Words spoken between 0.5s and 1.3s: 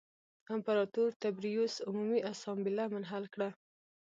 امپراتور